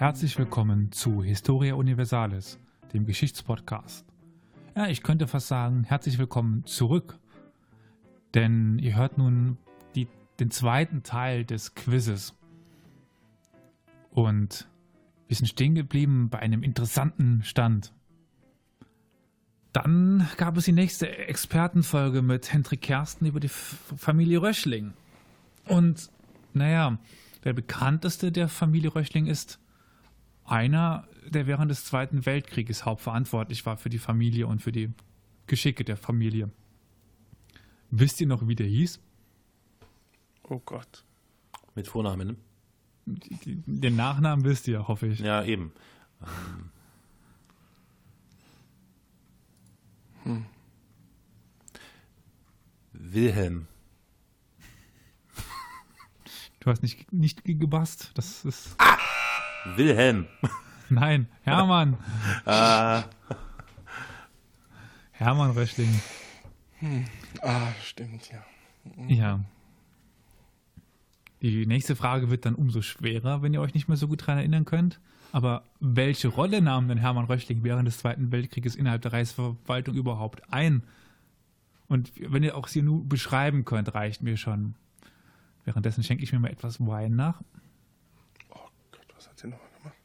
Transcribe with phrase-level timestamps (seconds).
[0.00, 2.58] Herzlich willkommen zu Historia Universalis,
[2.94, 4.06] dem Geschichtspodcast.
[4.74, 7.18] Ja, ich könnte fast sagen, herzlich willkommen zurück,
[8.32, 9.58] denn ihr hört nun
[9.94, 10.08] die,
[10.38, 12.34] den zweiten Teil des Quizzes.
[14.10, 14.70] Und
[15.28, 17.92] wir sind stehen geblieben bei einem interessanten Stand.
[19.74, 24.94] Dann gab es die nächste Expertenfolge mit Hendrik Kersten über die Familie Röschling.
[25.66, 26.08] Und
[26.54, 26.98] naja,
[27.44, 29.60] der bekannteste der Familie Röschling ist
[30.50, 34.92] einer, der während des Zweiten Weltkrieges hauptverantwortlich war für die Familie und für die
[35.46, 36.50] Geschicke der Familie.
[37.90, 39.00] Wisst ihr noch, wie der hieß?
[40.44, 41.04] Oh Gott.
[41.74, 42.36] Mit Vornamen, ne?
[43.06, 45.20] Den Nachnamen wisst ihr, hoffe ich.
[45.20, 45.72] Ja, eben.
[50.24, 50.46] Hm.
[52.92, 53.66] Wilhelm.
[56.60, 58.10] Du hast nicht, nicht gebast.
[58.14, 58.74] Das ist.
[58.78, 58.98] Ah!
[59.76, 60.26] Wilhelm.
[60.88, 61.96] Nein, Hermann.
[62.46, 63.04] ah.
[65.12, 66.00] Hermann Röschling.
[66.78, 67.04] Hm.
[67.42, 68.42] Ah, stimmt, ja.
[69.08, 69.40] Ja.
[71.42, 74.38] Die nächste Frage wird dann umso schwerer, wenn ihr euch nicht mehr so gut daran
[74.38, 75.00] erinnern könnt.
[75.32, 80.52] Aber welche Rolle nahm denn Hermann Röchling während des Zweiten Weltkrieges innerhalb der Reichsverwaltung überhaupt
[80.52, 80.82] ein?
[81.88, 84.74] Und wenn ihr auch sie nur beschreiben könnt, reicht mir schon.
[85.64, 87.42] Währenddessen schenke ich mir mal etwas Wein nach.
[89.20, 89.96] Oh was hat sie nochmal gemacht?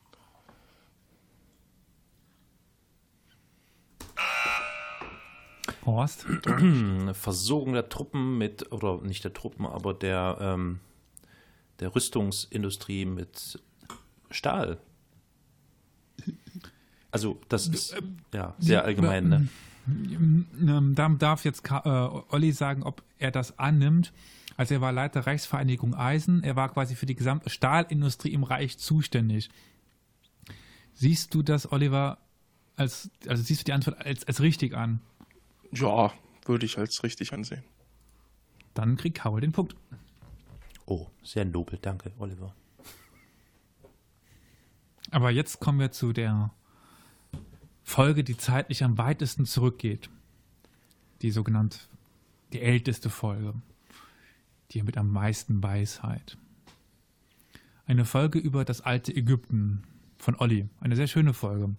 [5.86, 6.26] Horst?
[7.14, 10.80] Versorgung der Truppen mit, oder nicht der Truppen, aber der, ähm,
[11.80, 13.62] der Rüstungsindustrie mit
[14.32, 14.80] Stahl.
[17.12, 17.96] Also, das ist
[18.34, 19.48] ja sehr allgemein, ne?
[19.88, 24.12] Ähm, da darf jetzt äh, Olli sagen, ob er das annimmt.
[24.58, 26.44] Also er war Leiter Reichsvereinigung Eisen.
[26.44, 29.50] Er war quasi für die gesamte Stahlindustrie im Reich zuständig.
[30.94, 32.20] Siehst du das, Oliver,
[32.78, 35.02] als, also siehst du die Antwort als, als richtig an?
[35.72, 36.14] Ja,
[36.46, 37.64] würde ich als richtig ansehen.
[38.74, 39.76] Dann kriegt Carol den Punkt.
[40.86, 42.54] Oh, sehr nobel, danke, Oliver.
[45.12, 46.52] Aber jetzt kommen wir zu der
[47.84, 50.10] Folge, die zeitlich am weitesten zurückgeht.
[51.22, 51.80] Die sogenannte,
[52.54, 53.54] die älteste Folge.
[54.72, 56.38] Die mit am meisten Weisheit.
[57.86, 59.84] Eine Folge über das alte Ägypten
[60.18, 60.68] von Olli.
[60.80, 61.76] Eine sehr schöne Folge.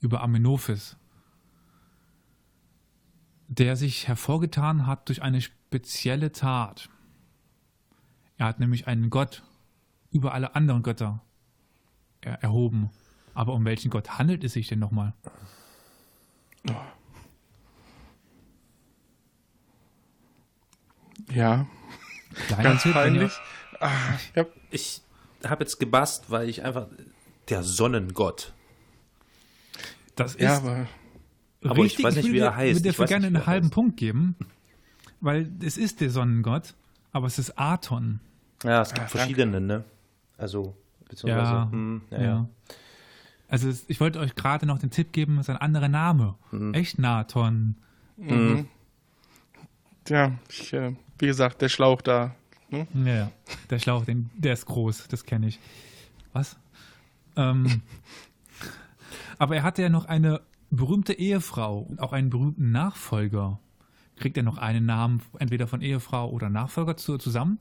[0.00, 0.96] Über Amenophis,
[3.48, 6.88] der sich hervorgetan hat durch eine spezielle Tat.
[8.36, 9.42] Er hat nämlich einen Gott
[10.10, 11.22] über alle anderen Götter
[12.20, 12.90] erhoben.
[13.34, 15.12] Aber um welchen Gott handelt es sich denn nochmal?
[21.32, 21.66] Ja,
[22.62, 23.32] ganz peinlich.
[23.80, 23.90] Ah,
[24.34, 25.02] ja, Ich
[25.44, 26.86] habe jetzt gebast, weil ich einfach
[27.48, 28.52] der Sonnengott.
[30.16, 30.86] Das ist ja, aber
[31.64, 32.04] aber ich richtig.
[32.04, 32.70] weiß nicht, will wie er dir- heißt.
[32.70, 33.74] Ich würde Ich dir weiß gerne nicht, einen halben heißt.
[33.74, 34.36] Punkt geben,
[35.20, 36.74] weil es ist der Sonnengott,
[37.12, 38.20] aber es ist Aton.
[38.62, 39.18] Ja, es gibt Ah, danke.
[39.18, 39.84] verschiedene, ne?
[40.38, 40.76] Also,
[41.08, 41.52] beziehungsweise.
[41.52, 42.48] Ja, hm, ja, ja.
[43.48, 46.34] Also ich wollte euch gerade noch den Tipp geben, es ist ein anderer Name.
[46.50, 46.74] Mhm.
[46.74, 47.76] Echt Naton.
[48.16, 48.68] mhm.
[50.08, 52.34] ja, ich, äh, wie gesagt, der Schlauch da.
[52.70, 52.86] Ne?
[53.04, 53.30] Ja.
[53.70, 55.60] Der Schlauch, den, der ist groß, das kenne ich.
[56.32, 56.56] Was?
[57.36, 57.82] Ähm,
[59.38, 63.60] aber er hatte ja noch eine berühmte Ehefrau und auch einen berühmten Nachfolger.
[64.16, 67.58] Kriegt er noch einen Namen, entweder von Ehefrau oder Nachfolger zu, zusammen?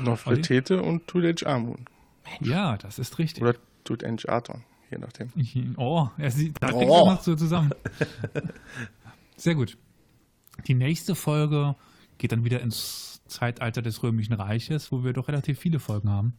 [0.00, 1.86] Nofretete und Tutanchamun.
[2.40, 3.42] Ja, das ist richtig.
[3.42, 5.30] Oder Tutanchaton, je nachdem.
[5.76, 7.06] Oh, er sieht, da kriegt Oh.
[7.08, 7.72] er noch so zusammen.
[9.36, 9.76] Sehr gut.
[10.66, 11.74] Die nächste Folge
[12.18, 16.34] geht dann wieder ins Zeitalter des Römischen Reiches, wo wir doch relativ viele Folgen haben.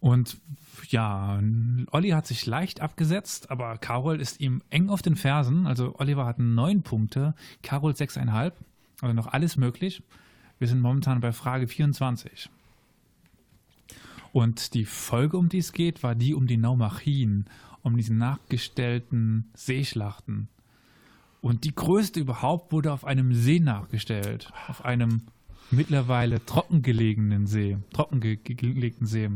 [0.00, 0.38] Und
[0.90, 1.40] ja,
[1.90, 5.66] Olli hat sich leicht abgesetzt, aber Carol ist ihm eng auf den Fersen.
[5.66, 8.56] Also Oliver hat neun Punkte, Carol sechseinhalb.
[9.00, 10.02] Also noch alles möglich.
[10.58, 12.48] Wir sind momentan bei Frage 24.
[14.32, 17.46] Und die Folge, um die es geht, war die um die Naumachien,
[17.82, 20.48] um diese nachgestellten Seeschlachten.
[21.48, 25.22] Und die größte überhaupt wurde auf einem See nachgestellt, auf einem
[25.70, 29.30] mittlerweile trockengelegenen See, trockengelegten See.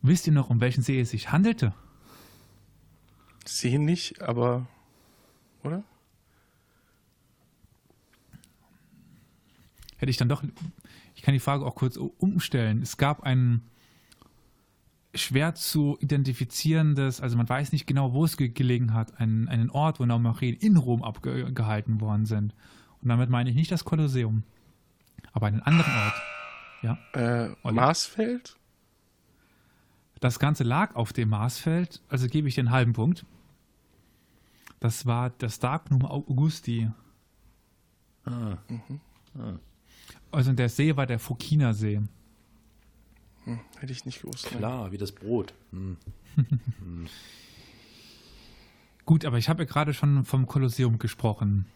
[0.00, 1.74] Wisst ihr noch, um welchen See es sich handelte?
[3.44, 4.66] Sie nicht, aber.
[5.62, 5.84] Oder?
[9.96, 10.42] Hätte ich dann doch,
[11.14, 12.82] ich kann die Frage auch kurz umstellen.
[12.82, 13.62] Es gab ein
[15.14, 19.70] schwer zu identifizierendes, also man weiß nicht genau, wo es ge gelegen hat, einen, einen
[19.70, 22.54] Ort, wo Naumachien in Rom abgehalten worden sind.
[23.02, 24.42] Und damit meine ich nicht das Kolosseum,
[25.32, 26.14] aber einen anderen Ort.
[26.82, 26.98] Ja.
[27.12, 27.72] Äh.
[27.72, 28.56] Marsfeld?
[30.20, 33.26] Das Ganze lag auf dem Marsfeld, also gebe ich den halben Punkt.
[34.80, 36.90] Das war das Darknum Augusti.
[38.24, 38.56] Ah.
[40.30, 42.00] Also der See war der Fokiner See.
[43.44, 44.50] Hm, hätte ich nicht gewusst.
[44.52, 44.58] ne?
[44.58, 45.54] Klar, wie das Brot.
[45.72, 45.96] Hm.
[49.04, 51.66] Gut, aber ich habe ja gerade schon vom Kolosseum gesprochen.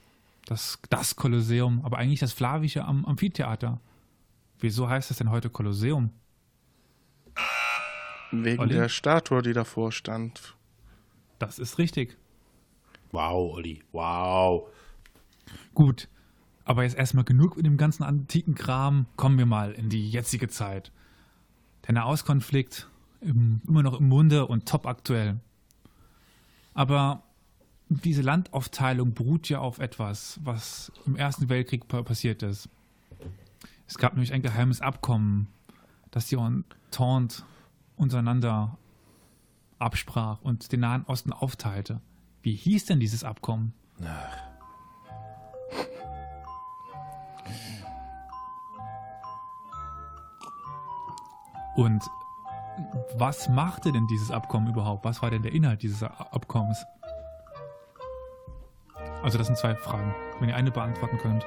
[0.46, 3.80] Das, das Kolosseum, aber eigentlich das Flavische am Amphitheater.
[4.60, 6.10] Wieso heißt das denn heute Kolosseum?
[8.30, 8.74] Wegen Olli?
[8.74, 10.54] der Statue, die davor stand.
[11.38, 12.16] Das ist richtig.
[13.12, 14.68] Wow, Olli, wow.
[15.74, 16.08] Gut,
[16.64, 19.06] aber jetzt erstmal genug mit dem ganzen antiken Kram.
[19.16, 20.92] Kommen wir mal in die jetzige Zeit.
[21.86, 22.88] Der Nahostkonflikt
[23.20, 25.40] im, immer noch im Munde und top aktuell.
[26.74, 27.22] Aber
[27.88, 32.68] diese Landaufteilung beruht ja auf etwas, was im Ersten Weltkrieg pa passiert ist.
[33.86, 35.46] Es gab nämlich ein geheimes Abkommen,
[36.10, 37.44] das die Entente
[37.96, 38.76] untereinander
[39.78, 42.00] absprach und den Nahen Osten aufteilte.
[42.42, 43.72] Wie hieß denn dieses Abkommen?
[51.76, 52.02] Und
[53.16, 55.04] was machte denn dieses Abkommen überhaupt?
[55.04, 56.84] Was war denn der Inhalt dieses Abkommens?
[59.22, 61.46] Also das sind zwei Fragen, wenn ihr eine beantworten könnt.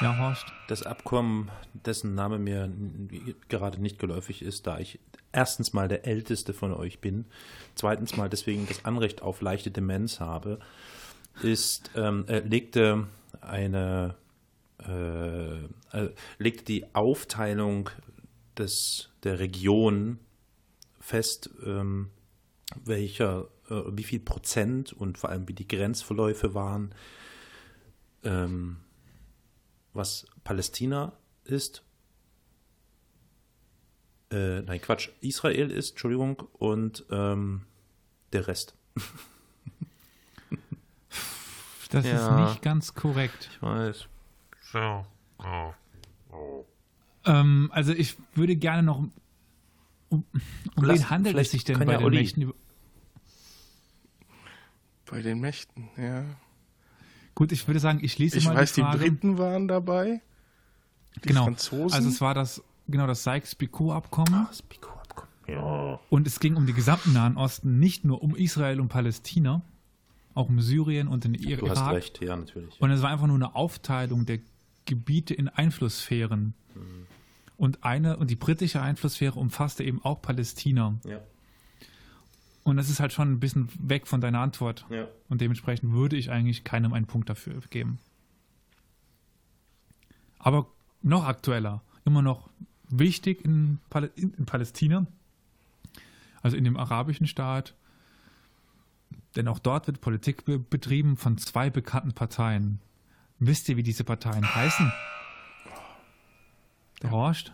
[0.00, 0.46] Ja, Horst?
[0.68, 2.70] Das Abkommen, dessen Name mir
[3.48, 4.98] gerade nicht geläufig ist, da ich
[5.32, 7.26] erstens mal der Älteste von euch bin,
[7.74, 10.58] zweitens mal deswegen das Anrecht auf leichte Demenz habe,
[11.42, 13.06] ist, ähm, äh, legte
[13.40, 14.14] eine,
[14.86, 15.54] äh,
[15.96, 17.90] äh, legte die Aufteilung
[18.62, 20.18] des, der Region
[21.00, 22.10] fest, ähm,
[22.84, 26.94] welcher, äh, wie viel Prozent und vor allem wie die Grenzverläufe waren,
[28.24, 28.78] ähm,
[29.92, 31.12] was Palästina
[31.44, 31.82] ist.
[34.30, 37.66] Äh, nein, Quatsch, Israel ist, Entschuldigung, und ähm,
[38.32, 38.74] der Rest.
[41.90, 42.14] Das Ja.
[42.14, 43.50] ist nicht ganz korrekt.
[43.52, 44.06] Ich weiß.
[44.62, 45.04] So.
[45.38, 45.74] Oh.
[46.30, 46.64] Oh.
[47.24, 48.98] Ähm, also ich würde gerne noch...
[50.08, 50.24] Um,
[50.76, 52.52] um Lass- wen handelt es sich denn bei ja den Olli- Mächten?
[55.06, 56.24] Bei den Mächten, ja.
[57.34, 58.98] Gut, ich würde sagen, ich lese Ich mal weiß, die die Frage.
[58.98, 60.20] Briten waren dabei.
[61.16, 61.44] Die genau.
[61.44, 61.94] Franzosen.
[61.94, 64.46] Also es war das, genau, das Sykes-Picot-Abkommen.
[64.48, 65.28] Das Picot-Abkommen.
[65.48, 65.98] Ja.
[66.08, 69.62] Und es ging um den gesamten Nahen Osten, nicht nur um Israel und Palästina,
[70.34, 71.92] auch um Syrien und den Ir Du hast Irak.
[71.94, 72.80] recht, ja, natürlich.
[72.80, 74.38] Und es war einfach nur eine Aufteilung der
[74.86, 76.54] Gebiete in Einflusssphären.
[77.62, 80.98] Und eine, und die britische Einflusssphäre umfasste eben auch Palästina.
[81.04, 81.20] Ja,
[82.64, 84.84] Und das ist halt schon ein bisschen weg von deiner Antwort.
[84.90, 85.06] ja.
[85.28, 88.00] Und dementsprechend würde ich eigentlich keinem einen Punkt dafür geben.
[90.40, 90.66] Aber
[91.02, 92.50] noch aktueller, immer noch
[92.88, 95.06] wichtig in, Pal in, in Palästina,
[96.42, 97.76] also in dem arabischen Staat,
[99.36, 102.80] denn auch dort wird Politik be betrieben von zwei bekannten Parteien.
[103.38, 104.92] Wisst ihr, wie diese Parteien heißen?
[107.02, 107.52] Der Horst?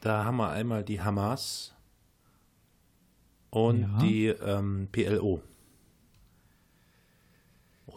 [0.00, 1.74] Da haben wir einmal die Hamas
[3.50, 3.98] und Ja.
[3.98, 5.42] die ähm, PLO.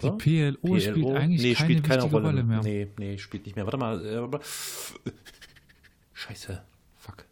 [0.01, 0.11] Die Oder?
[0.17, 2.25] PLO, spielt eigentlich nee, keine spielt keine Rolle.
[2.27, 2.61] Rolle mehr.
[2.63, 3.65] Nee, nee, spielt nicht mehr.
[3.65, 4.03] Warte mal.
[4.03, 4.39] Äh,
[6.13, 6.63] Scheiße.
[6.95, 7.25] Fuck.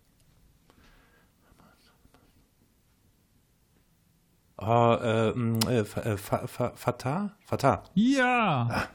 [4.57, 5.85] Ah, äh, mh, äh, äh,
[6.17, 7.31] Fa- Fa- Fatah?
[7.45, 7.83] Fatah.
[7.93, 8.89] Ja!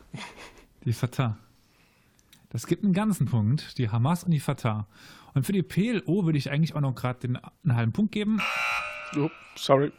[0.84, 1.38] Die Fatah.
[2.54, 4.86] Das gibt einen ganzen Punkt, die Hamas und die Fatah.
[5.34, 8.40] Und für die PLO würde ich eigentlich auch noch gerade den einen halben Punkt geben.
[9.16, 9.90] oh, sorry.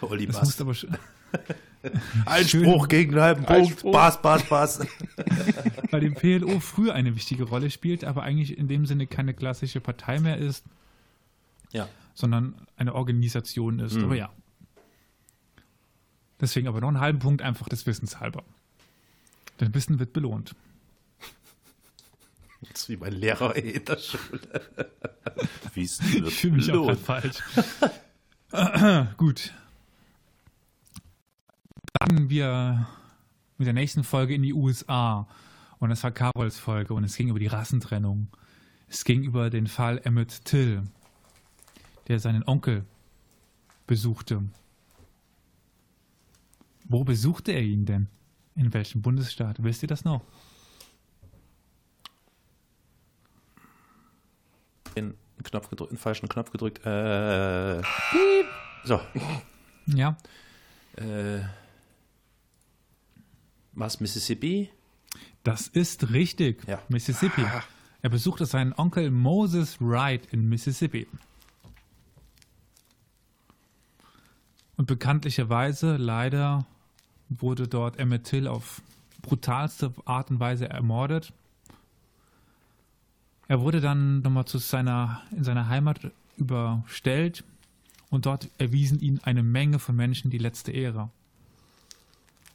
[0.00, 0.60] Olli Das Bass.
[0.60, 0.86] aber sch-
[2.26, 3.82] Einspruch gegen einen halben Punkt.
[3.82, 4.86] Bass, Bass, Bass.
[5.90, 9.80] weil die PLO früher eine wichtige Rolle spielt, aber eigentlich in dem Sinne keine klassische
[9.80, 10.64] Partei mehr ist,
[11.72, 11.88] ja.
[12.14, 13.96] sondern eine Organisation ist.
[13.96, 14.04] Mhm.
[14.04, 14.30] Aber ja.
[16.40, 18.44] Deswegen aber noch einen halben Punkt einfach des Wissens halber.
[19.60, 20.54] Denn Wissen wird belohnt.
[22.62, 24.40] Das ist wie mein Lehrer in der Schule.
[25.74, 26.98] Wissen wird Ich fühle mich auch belohnt.
[27.00, 27.38] falsch.
[29.16, 29.54] Gut.
[31.98, 32.88] Dann wir
[33.58, 35.28] mit der nächsten Folge in die USA.
[35.78, 38.28] Und das war Carols Folge und es ging über die Rassentrennung.
[38.88, 40.82] Es ging über den Fall Emmett Till,
[42.08, 42.84] der seinen Onkel
[43.86, 44.42] besuchte.
[46.84, 48.08] Wo besuchte er ihn denn?
[48.60, 49.62] In welchem Bundesstaat?
[49.62, 50.20] Wisst ihr das noch?
[54.94, 56.84] Den Knopf gedrückt, den falschen Knopf gedrückt.
[56.84, 57.80] Äh,
[58.84, 59.00] so.
[59.86, 60.18] Ja.
[60.96, 61.40] Äh,
[63.72, 64.70] was, Mississippi?
[65.42, 66.62] Das ist richtig.
[66.68, 66.82] Ja.
[66.90, 67.46] Mississippi.
[68.02, 71.06] Er besuchte seinen Onkel Moses Wright in Mississippi.
[74.76, 76.66] Und bekanntlicherweise, leider,
[77.30, 78.82] wurde dort Emmett Till auf
[79.22, 81.32] brutalste Art und Weise ermordet.
[83.48, 87.44] Er wurde dann nochmal zu seiner, in seiner Heimat überstellt
[88.10, 91.10] und dort erwiesen ihn eine Menge von Menschen die letzte Ehre.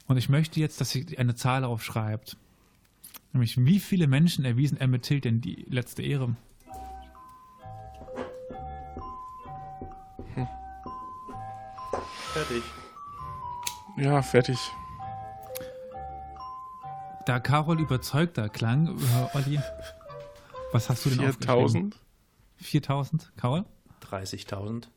[0.07, 2.37] Und ich möchte jetzt, dass ihr eine Zahl aufschreibt.
[3.33, 6.35] Nämlich, wie viele Menschen erwiesen Emmett Till denn die letzte Ehre?
[12.33, 12.63] Fertig.
[13.97, 14.57] Ja, fertig.
[17.25, 19.59] Da Carol überzeugter klang, äh, Olli,
[20.71, 21.93] was hast du denn aufgeschrieben?
[21.97, 21.99] 4000?
[22.57, 23.65] 4000, Carol?
[24.01, 24.87] 30.000.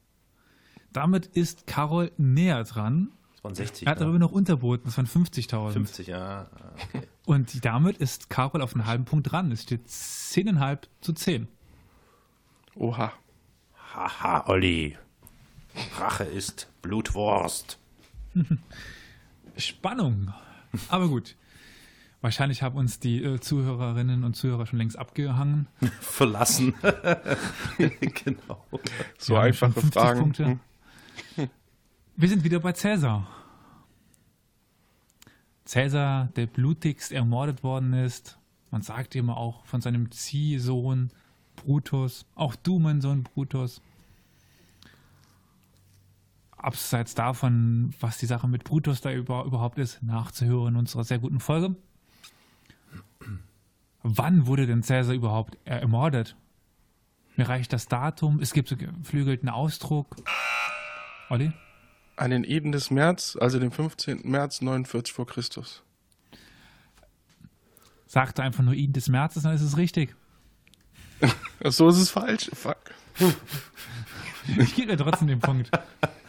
[0.92, 3.12] Damit ist Carol näher dran.
[3.34, 3.86] Das waren 60.
[3.86, 4.06] Er hat ne?
[4.06, 5.70] aber noch unterboten, das waren 50.000.
[5.70, 6.48] 50, ja.
[6.88, 7.06] Okay.
[7.24, 9.52] Und damit ist Carol auf einen halben Punkt dran.
[9.52, 11.48] Es steht 10,5 zu 10.
[12.74, 13.12] Oha.
[13.94, 14.96] Haha, Olli.
[15.98, 17.78] Rache ist Blutwurst.
[19.56, 20.32] Spannung.
[20.88, 21.36] Aber gut.
[22.20, 25.68] Wahrscheinlich haben uns die äh, Zuhörerinnen und Zuhörer schon längst abgehangen.
[26.00, 26.74] Verlassen.
[27.78, 28.64] genau.
[29.18, 30.20] So Wir einfache 50 Fragen.
[30.20, 30.58] Punkte.
[31.36, 31.48] Hm.
[32.16, 33.28] Wir sind wieder bei Cäsar.
[35.64, 38.38] Cäsar, der blutigst ermordet worden ist.
[38.70, 41.10] Man sagt immer auch von seinem Ziehsohn
[41.56, 42.26] Brutus.
[42.34, 43.80] Auch du, mein Sohn Brutus.
[46.58, 51.18] Abseits davon, was die Sache mit Brutus da über, überhaupt ist, nachzuhören in unserer sehr
[51.18, 51.76] guten Folge.
[54.02, 56.36] Wann wurde denn Cäsar überhaupt er- ermordet?
[57.36, 58.40] Mir reicht das Datum.
[58.40, 60.16] Es gibt so geflügelten Ausdruck.
[61.30, 61.52] Olli?
[62.16, 64.22] An den Eden des März, also dem 15.
[64.24, 65.82] März 49 vor Christus.
[68.06, 70.14] Sagte einfach nur ihn des Märzes, dann ist es richtig.
[71.64, 72.48] So ist es falsch.
[72.54, 72.76] Fuck.
[74.58, 75.70] Ich gebe dir trotzdem den Punkt.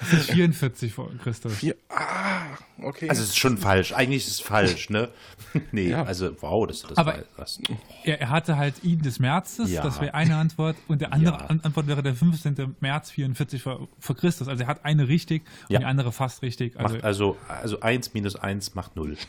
[0.02, 1.58] Es ist 44 vor Christus.
[1.60, 2.42] Hier, ah,
[2.82, 3.10] okay.
[3.10, 3.94] Also es ist schon falsch.
[3.94, 5.10] Eigentlich ist es falsch, ne?
[5.72, 6.04] nee, Ja.
[6.04, 7.60] also wow, das, das Aber- war das.
[8.04, 9.84] Er, er hatte halt ihn des Märzes, Ja.
[9.84, 10.76] das wäre eine Antwort.
[10.88, 11.46] Und der andere Ja.
[11.46, 12.76] An- Antwort wäre der 15.
[12.82, 14.48] März 44 vor, vor Christus.
[14.48, 16.78] Also er hat eine richtig und die andere fast richtig.
[16.80, 19.18] Also, Macht also, also 1 minus 1 macht 0.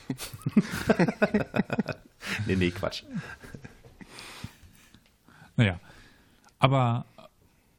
[2.47, 3.03] nee, nee, Quatsch.
[5.57, 5.79] naja.
[6.59, 7.07] Aber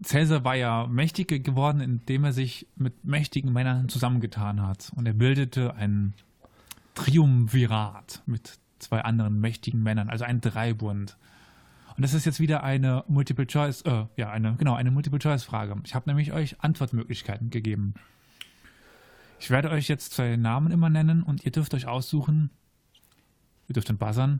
[0.04, 4.92] Cäsar war ja mächtiger geworden, indem er sich mit mächtigen Männern zusammengetan hat.
[4.96, 6.14] Und er bildete ein
[6.96, 11.18] Triumvirat mit zwei anderen mächtigen Männern, also ein Dreibund.
[11.96, 15.44] Und das ist jetzt wieder eine Multiple Choice, äh, ja, eine, genau, eine Multiple Choice
[15.44, 15.76] Frage.
[15.84, 17.94] Ich habe nämlich euch Antwortmöglichkeiten gegeben.
[19.40, 22.50] Ich werde euch jetzt zwei Namen immer nennen und ihr dürft euch aussuchen.
[23.68, 24.40] Ihr dürft dann buzzern.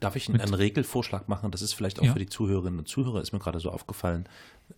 [0.00, 1.50] Darf ich einen, einen Regelvorschlag machen?
[1.50, 2.12] Das ist vielleicht auch Ja.
[2.14, 4.26] für die Zuhörerinnen und Zuhörer, ist mir gerade so aufgefallen,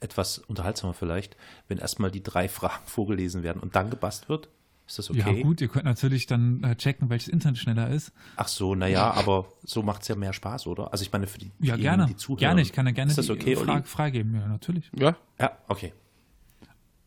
[0.01, 1.37] etwas unterhaltsamer vielleicht,
[1.69, 4.49] wenn erstmal die drei Fragen vorgelesen werden und dann gebast wird.
[4.87, 5.37] Ist das okay?
[5.39, 8.13] Ja, gut, ihr könnt natürlich dann äh, checken, welches Internet schneller ist.
[8.37, 10.91] Ach so, naja, aber so macht es ja mehr Spaß, oder?
[10.93, 12.07] Also ich meine, für die, Ja, diejenigen, gerne.
[12.07, 12.39] die zuhören.
[12.41, 13.83] Gerne, ich kann ja gerne Ist das die okay, Frage Olli?
[13.85, 14.35] freigeben.
[14.35, 14.91] Ja, natürlich.
[14.99, 15.93] ja, Ja, okay.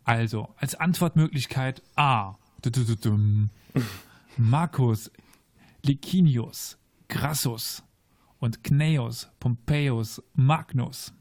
[0.06, 2.36] Also, als Antwortmöglichkeit A.
[2.62, 3.50] Du, du, du, dum.
[4.38, 5.12] Marcus,
[5.84, 7.84] Licinius, Crassus
[8.46, 11.12] und Cneius, Pompeius, Magnus.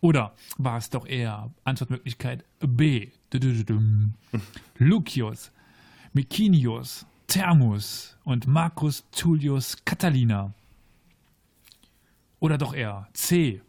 [0.00, 3.10] Oder war es doch eher Antwortmöglichkeit B.
[4.78, 5.52] Lucius,
[6.14, 10.54] Micinius, Thermus und Marcus Tullius Catalina.
[12.40, 13.60] Oder doch eher C.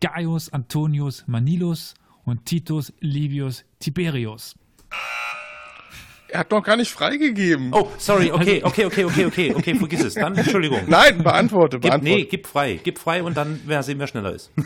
[0.00, 4.54] Gaius Antonius Manilus und Titus Livius Tiberius.
[6.28, 7.70] Er hat noch gar nicht freigegeben.
[7.72, 10.14] Oh, sorry, okay, okay, okay, okay, okay, okay, vergiss es.
[10.14, 10.80] Dann, Entschuldigung.
[10.86, 12.14] Nein, beantworte, Gib, beantworte.
[12.16, 14.50] nee, gib frei, gib frei und dann wer sehen, wer schneller ist.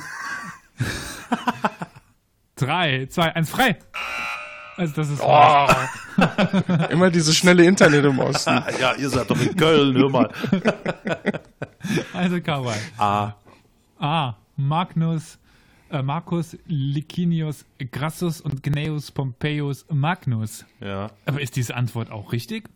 [2.57, 3.76] Drei, zwei, eins, frei!
[4.76, 5.67] Also das ist Oh.
[6.90, 8.62] Immer dieses schnelle Internet im Osten.
[8.79, 10.31] ja, ihr seid doch in Köln, hör mal.
[12.12, 12.79] also Kawaii.
[12.99, 13.33] A,
[13.99, 14.35] A.
[14.57, 15.38] Magnus,
[16.02, 20.64] Marcus Licinius Crassus und Gnaeus Pompeius Magnus.
[20.80, 21.11] ja.
[21.26, 22.68] Aber ist diese Antwort auch richtig?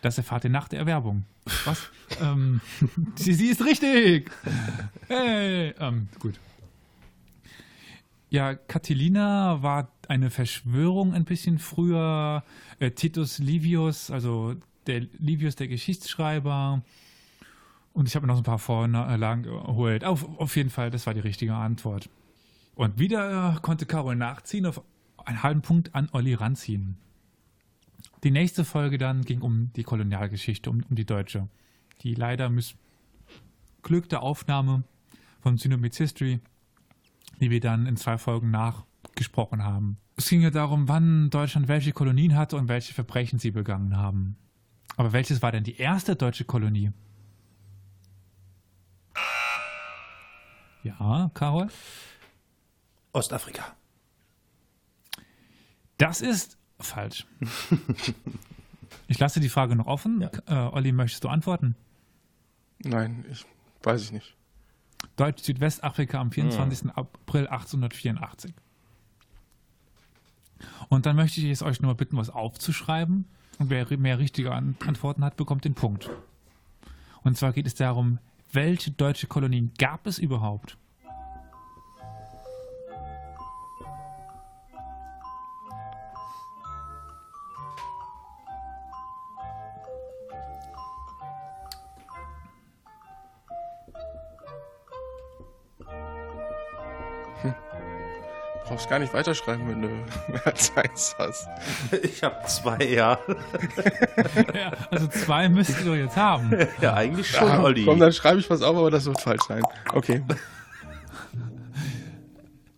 [0.00, 1.24] Das erfahrt ihr nach der Erwerbung.
[1.64, 1.90] Was?
[2.20, 2.60] ähm,
[3.16, 4.30] sie, sie ist richtig!
[5.08, 5.74] Hey!
[5.80, 6.38] Ähm, gut.
[8.30, 12.44] Ja, Catilina war eine Verschwörung ein bisschen früher.
[12.78, 14.54] Äh, Titus Livius, also
[14.86, 16.82] der Livius, der Geschichtsschreiber.
[17.98, 20.04] Und ich habe mir noch ein paar Vorlagen geholt.
[20.04, 22.08] Auf, auf jeden Fall, das war die richtige Antwort.
[22.76, 24.82] Und wieder konnte Carol nachziehen, auf
[25.24, 26.96] einen halben Punkt an Olli ranziehen.
[28.22, 31.48] Die nächste Folge dann ging um die Kolonialgeschichte, um, um die deutsche.
[32.02, 34.84] Die leider missglückte Aufnahme
[35.40, 36.38] von Synomies History,
[37.40, 39.96] die wir dann in zwei Folgen nachgesprochen haben.
[40.14, 44.36] Es ging ja darum, wann Deutschland welche Kolonien hatte und welche Verbrechen sie begangen haben.
[44.96, 46.92] Aber welches war denn die erste deutsche Kolonie?
[50.82, 51.68] Ja, Carol?
[53.12, 53.76] Ostafrika.
[55.96, 57.26] Das ist falsch.
[59.06, 60.22] Ich lasse die Frage noch offen.
[60.46, 61.74] Äh, Olli, möchtest du antworten?
[62.84, 63.44] Nein, ich
[63.82, 64.36] weiß ich nicht.
[65.16, 66.90] Deutsch-Südwestafrika am 24.
[66.94, 68.54] April 1884.
[70.88, 73.26] Und dann möchte ich es euch nur bitten, was aufzuschreiben.
[73.58, 76.10] Und wer mehr richtige An Antworten hat, bekommt den Punkt.
[77.22, 78.18] Und zwar geht es darum,
[78.52, 80.76] welche deutsche Kolonien gab es überhaupt?
[98.88, 99.88] Gar nicht weiterschreiben, wenn du
[100.32, 101.48] mehr als eins hast.
[102.02, 103.18] Ich habe zwei, ja.
[104.54, 106.50] Ja, also zwei müsst ihr jetzt haben.
[106.80, 107.84] Ja, eigentlich schon, Ah, Olli.
[107.84, 109.62] komm, dann schreibe ich was auf, aber das wird falsch sein.
[109.92, 110.22] Okay.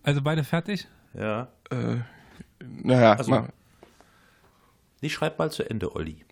[0.03, 0.87] Also beide fertig?
[1.13, 1.47] Ja.
[1.69, 1.97] Äh,
[2.83, 3.49] naja, Also- mal.
[5.01, 6.23] Nee, schreib mal zu Ende, Olli.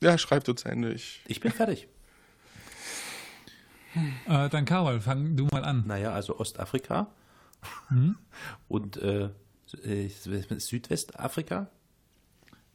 [0.00, 0.92] ja, schreib du zu Ende.
[0.92, 1.86] Ich, Ich bin fertig.
[4.26, 5.84] Äh, dann Carol, fang du mal an.
[5.86, 7.08] Naja, also Ostafrika
[8.68, 9.30] und äh,
[9.84, 11.68] äh, Südwestafrika.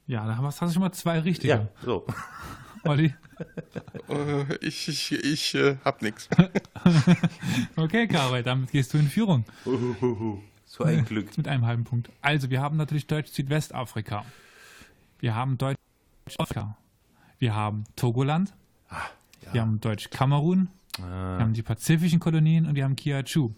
[0.07, 1.47] Ja, da hast du schon mal zwei richtige.
[1.49, 2.05] Ja, so.
[2.83, 3.13] Olli?
[4.09, 6.29] äh, ich, ich, ich äh, hab nix.
[7.75, 9.45] Okay, Carol, damit gehst du in Führung.
[10.65, 11.37] So ein Glück.
[11.37, 12.09] Mit einem halben Punkt.
[12.21, 14.25] Also, wir haben natürlich Deutsch-Südwestafrika.
[15.19, 16.77] Wir haben Deutsch-Afrika.
[17.39, 18.53] Wir haben Togoland.
[19.51, 20.69] Wir haben Deutsch-Kamerun.
[20.97, 23.51] Wir haben die pazifischen Kolonien und wir haben Kiachu.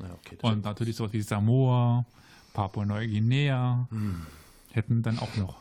[0.00, 2.04] Ja, okay, Und natürlich so wie Samoa,
[2.52, 3.88] Papua-Neuguinea.
[4.72, 5.56] Hätten dann auch noch.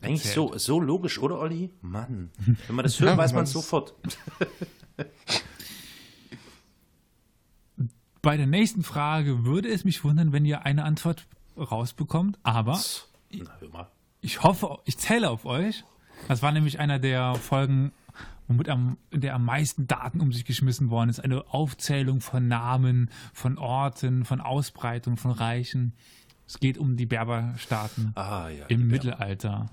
[0.00, 0.34] Eigentlich erzählt.
[0.34, 1.70] so, so logisch, oder Olli?
[1.82, 2.30] Mann.
[2.66, 3.94] Wenn man das hört, Ja, weiß man man's- sofort.
[8.22, 11.26] Bei der nächsten Frage würde es mich wundern, wenn ihr eine Antwort
[11.58, 12.38] rausbekommt.
[12.42, 12.80] Aber
[13.30, 13.88] Na,
[14.22, 15.84] ich hoffe, ich zähle auf euch.
[16.28, 17.92] Das war nämlich einer der Folgen,
[18.48, 21.20] womit am, der am meisten Daten um sich geschmissen worden ist.
[21.20, 25.92] Eine Aufzählung von Namen, von Orten, von Ausbreitung, von Reichen.
[26.46, 28.66] Es geht um die Berberstaaten Ah, ja.
[28.66, 29.70] im Mittelalter.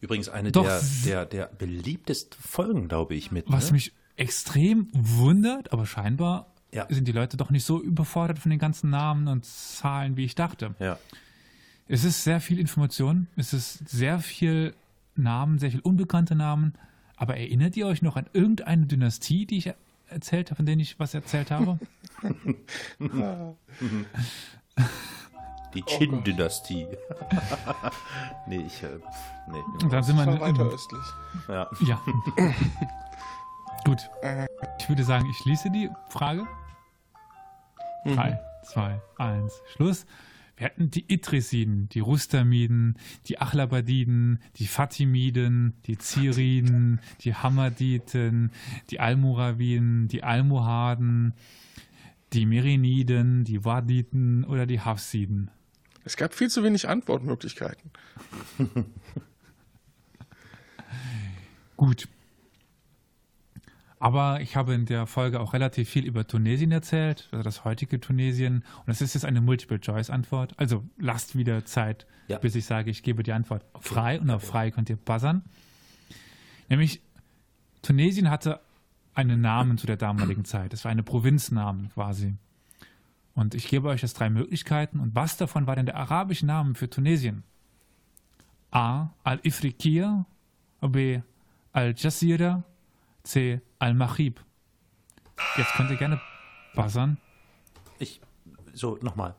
[0.00, 3.44] Übrigens eine Doch, der, der, der beliebtesten Folgen, glaube ich, mit.
[3.48, 3.72] Was ne?
[3.74, 6.86] mich extrem wundert, aber scheinbar Ja.
[6.90, 10.34] sind die Leute doch nicht so überfordert von den ganzen Namen und Zahlen, wie ich
[10.34, 10.74] dachte.
[10.78, 10.98] Ja.
[11.88, 14.74] Es ist sehr viel Information, es ist sehr viel
[15.14, 16.74] Namen, sehr viel unbekannte Namen.
[17.16, 19.76] Aber erinnert ihr euch noch an irgendeine Dynastie, die ich er-
[20.08, 21.78] erzählt habe, von denen ich was erzählt habe?
[25.74, 26.86] Die Qin-Dynastie.
[28.46, 28.82] nee, ich.
[28.82, 28.88] Äh,
[29.48, 29.62] nee.
[29.88, 31.00] Dann sind wir in, weiter östlich.
[31.48, 31.70] Ja.
[31.80, 32.00] Ja.
[33.84, 34.10] Gut.
[34.78, 36.46] Ich würde sagen, ich schließe die Frage.
[38.04, 40.06] Drei, zwei, eins, Schluss.
[40.62, 42.96] Wir hatten die Idrisiden, die Rustamiden,
[43.26, 48.52] die Achlabadiden, die Fatimiden, die Ziriden, die Hammaditen,
[48.88, 51.34] die Almoraviden, die Almohaden,
[52.32, 55.50] die Meriniden, die Waditen oder die Hafsiden.
[56.04, 57.90] Es gab viel zu wenig Antwortmöglichkeiten.
[61.76, 62.06] Gut.
[64.02, 68.00] Aber ich habe in der Folge auch relativ viel über Tunesien erzählt, also das heutige
[68.00, 68.64] Tunesien.
[68.78, 70.58] Und das ist jetzt eine Multiple-Choice-Antwort.
[70.58, 72.38] Also lasst wieder Zeit, Ja.
[72.38, 74.20] bis ich sage, ich gebe die Antwort frei.
[74.20, 75.42] Und auf frei könnt ihr buzzern.
[76.68, 77.00] Nämlich,
[77.82, 78.58] Tunesien hatte
[79.14, 80.74] einen Namen zu der damaligen Zeit.
[80.74, 82.34] Es war eine Provinznamen quasi.
[83.36, 84.98] Und ich gebe euch jetzt drei Möglichkeiten.
[84.98, 87.44] Und was davon war denn der arabische Name für Tunesien?
[88.72, 89.10] A.
[89.22, 90.26] Al-Ifriqiya,
[90.80, 91.20] B.
[91.72, 92.64] Al-Jazeera,
[93.22, 93.60] C.
[93.82, 94.40] Al-Maghrib.
[95.56, 96.20] Jetzt könnt ihr gerne
[96.76, 97.18] buzzern.
[97.98, 98.20] Ich.
[98.72, 99.34] So, nochmal.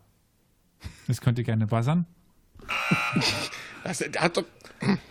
[1.08, 2.06] Jetzt könnt ihr gerne buzzern.
[3.86, 4.46] Das, der hat doch,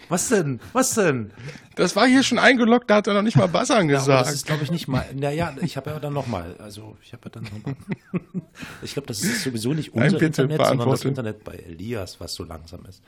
[0.09, 0.59] Was denn?
[0.73, 1.31] Was denn?
[1.75, 4.29] das war hier schon eingeloggt, da hat er noch nicht mal Buzzern Ja, gesagt.
[4.29, 5.05] das ist, glaube ich, nicht mal.
[5.14, 6.57] Naja, ich habe ja dann nochmal.
[6.57, 7.77] Also, ich habe ja dann nochmal.
[8.83, 11.05] ich glaube, das ist sowieso nicht Nein, unser bitte, Internet, sondern das.
[11.05, 13.03] Internet bei Elias, was so langsam ist.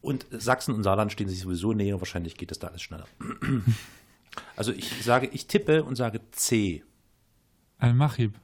[0.00, 2.00] Und Sachsen und Saarland stehen sich sowieso näher.
[2.00, 3.06] Wahrscheinlich geht das da alles schneller.
[4.56, 6.82] Also, ich sage, ich tippe und sage C.
[7.78, 8.34] Al-Maghrib.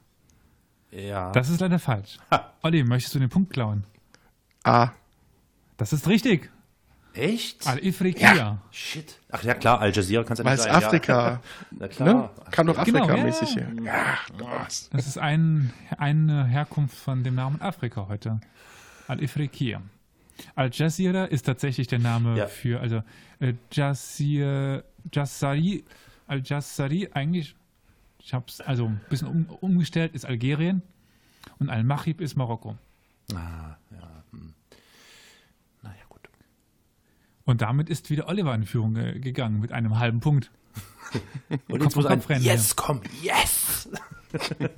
[0.91, 1.31] Ja.
[1.31, 2.17] Das ist leider falsch.
[2.31, 2.53] Ha.
[2.63, 3.83] Olli, möchtest du den Punkt klauen?
[4.63, 4.89] A.
[5.77, 6.49] Das ist richtig.
[7.13, 7.65] Echt?
[7.67, 8.59] Al-Ifriqiya.
[8.71, 9.19] Shit.
[9.31, 10.83] Ach ja, klar, Al Jazeera kann es ja Weil nicht es sein.
[10.83, 11.41] Afrika, Ja.
[11.71, 12.07] Na klar.
[12.13, 12.29] ne?
[12.51, 13.65] Kam doch Genau, Afrika-mäßig ja.
[13.67, 13.83] hier.
[13.83, 14.89] Ja, was?
[14.91, 18.39] Das ist ein, eine Herkunft von dem Namen Afrika heute.
[19.07, 19.81] Al-Ifriqiya.
[20.55, 22.47] Al Jazeera ist tatsächlich der Name Ja.
[22.47, 23.03] für, also
[23.39, 25.83] äh, Jassari,
[26.27, 27.55] Al Jassari eigentlich,
[28.19, 30.81] ich habe es also ein bisschen um, umgestellt, ist Algerien
[31.59, 32.77] und Al Machib ist Marokko.
[33.33, 34.23] Ah, ja.
[34.31, 34.53] Hm.
[35.83, 36.21] Naja, gut.
[37.45, 40.51] Und damit ist wieder Oliver in Führung ge gegangen mit einem halben Punkt.
[41.49, 43.01] Und Kopf jetzt muss ein Yes kommen.
[43.23, 43.89] Yes!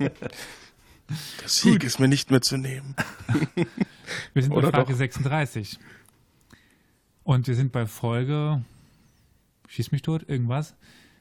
[1.40, 2.94] Der Sieg ist mir nicht mehr zu nehmen.
[4.34, 4.98] Wir sind Oder bei Frage doch?
[4.98, 5.78] 36.
[7.24, 8.64] Und wir sind bei Folge,
[9.68, 10.74] schieß mich tot, irgendwas.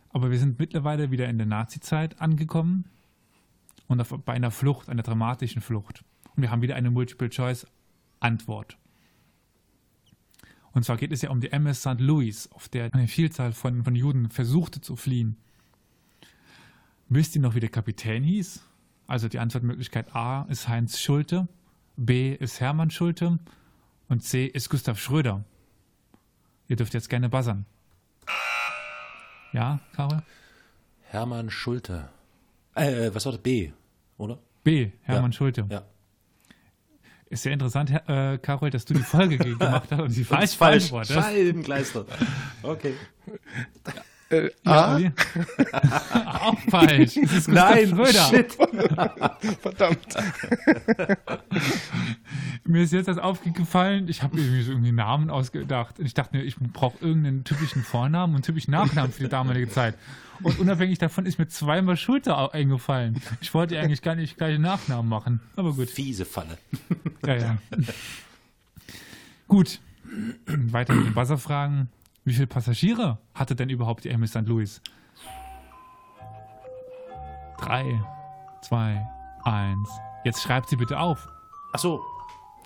[0.10, 2.86] Aber wir sind mittlerweile wieder in der Nazi-Zeit angekommen
[3.88, 6.04] und auf, bei einer Flucht, einer dramatischen Flucht.
[6.36, 8.78] Und wir haben wieder eine Multiple-Choice-Antwort.
[10.74, 12.00] Und zwar geht es ja um die MS St.
[12.00, 15.38] Louis, auf der eine Vielzahl von, von Juden versuchte zu fliehen.
[17.10, 18.64] Wisst ihr noch, wie der Kapitän hieß?
[19.12, 21.50] Also die Antwortmöglichkeit A ist Heinz Schulte,
[21.98, 23.40] B ist Hermann Schulte
[24.08, 25.44] und C ist Gustav Schröder.
[26.70, 27.66] Ihr dürft jetzt gerne buzzern.
[29.52, 30.24] Ja, Karol?
[31.02, 32.08] Hermann Schulte.
[32.74, 33.42] Äh, was war das?
[33.42, 33.74] B,
[34.18, 34.40] oder?
[34.64, 35.38] B, Hermann Ja.
[35.38, 35.66] Schulte.
[35.70, 35.84] Ja.
[37.30, 40.24] Ist sehr interessant, Herr- äh, Karol, dass du die Folge ge- gemacht hast und sie
[40.24, 40.90] falsch falsch.
[40.90, 41.16] beantwortet.
[41.22, 42.06] Scheibenkleister.
[42.64, 42.94] Okay.
[44.32, 45.00] Äh, Ja, A?
[46.48, 47.18] Auch falsch.
[47.18, 48.26] Es ist Nein, Schröder.
[48.30, 48.54] shit.
[49.62, 50.16] verdammt.
[52.64, 56.00] Mir ist jetzt das aufgefallen, ich habe irgendwie so irgendwie einen Namen ausgedacht.
[56.00, 59.30] Und ich dachte mir, ich brauche irgendeinen typischen Vornamen und einen typischen Nachnamen für die
[59.30, 59.96] damalige Zeit.
[60.44, 63.22] Und unabhängig davon ist mir zweimal Schulter eingefallen.
[63.42, 65.40] Ich wollte eigentlich gar nicht gleich einen Nachnamen machen.
[65.56, 65.90] Aber gut.
[65.90, 66.58] Fiese Falle.
[67.26, 67.58] Ja, ja.
[69.48, 69.80] Gut.
[70.48, 71.90] Weiter mit den Buzzerfragen.
[72.24, 74.48] Wie viele Passagiere hatte denn überhaupt die MS St.
[74.48, 74.82] Louis?
[77.58, 78.00] Drei,
[78.62, 79.06] zwei,
[79.44, 79.90] eins.
[80.24, 81.28] Jetzt schreibt sie bitte auf.
[81.74, 82.02] Ach so.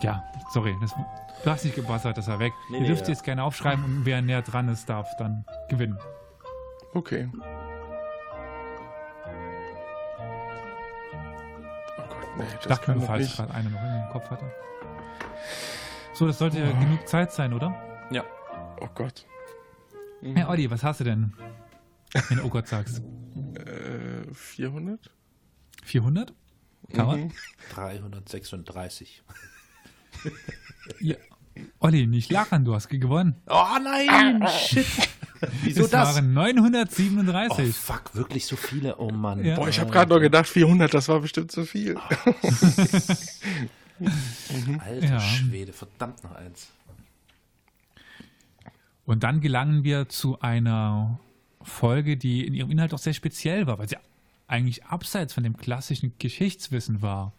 [0.01, 0.75] Ja, sorry.
[0.81, 0.93] Das,
[1.43, 2.51] du hast nicht gebuzzert, das war weg.
[2.69, 3.09] Nee, Ihr nee, dürft ja.
[3.13, 5.97] jetzt gerne aufschreiben und wer näher dran ist, darf dann gewinnen.
[6.93, 7.29] Okay.
[11.97, 14.09] Oh Gott, nee, Ich das dachte kann doch falls ich gerade eine noch in den
[14.11, 14.45] Kopf hatte.
[16.13, 17.73] So, das sollte ja genug Zeit sein, oder?
[18.11, 18.23] Ja.
[18.81, 19.25] Oh Gott.
[20.21, 21.33] Herr Olli, was hast du denn,
[22.29, 23.01] wenn du Oh Gott sagst?
[23.55, 25.11] Äh, 400?
[25.83, 26.33] 400?
[26.93, 27.29] Karol?
[27.73, 29.23] 336.
[30.99, 31.15] Ja.
[31.79, 33.35] Olli, nicht lachen, du hast gewonnen.
[33.47, 34.85] Oh nein, shit.
[35.63, 36.15] Wieso es das?
[36.15, 37.75] waren Oh, 937.
[37.75, 38.97] fuck, wirklich so viele?
[38.97, 39.43] Oh Mann.
[39.43, 39.55] Ja.
[39.55, 41.95] Boah, ich habe gerade noch gedacht, 400, das war bestimmt zu viel.
[44.79, 45.19] Alter Ja.
[45.19, 46.67] Schwede, verdammt noch eins.
[49.05, 51.19] Und dann gelangen wir zu einer
[51.61, 53.97] Folge, die in ihrem Inhalt auch sehr speziell war, weil sie
[54.47, 57.33] eigentlich abseits von dem klassischen Geschichtswissen war.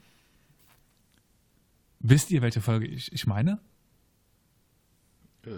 [2.01, 3.59] Wisst ihr, welche Folge ich, ich meine?
[5.45, 5.51] Äh,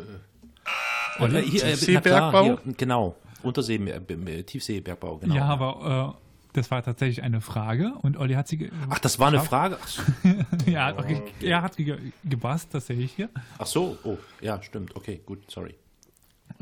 [1.19, 2.31] hier, äh, Tiefseebergbau?
[2.31, 3.17] klar, hier, genau.
[3.43, 5.35] Untersee, äh, äh, Tiefseebergbau, genau.
[5.35, 8.59] Ja, aber äh, das war tatsächlich eine Frage und Olli hat sie.
[8.59, 9.79] Ge Ach, das war eine Frage?
[9.81, 10.03] Ach so,
[10.67, 13.29] ja, hat ge er hat ge gebast, das sehe ich hier.
[13.59, 15.75] ach so, oh, ja, stimmt, okay, gut, sorry.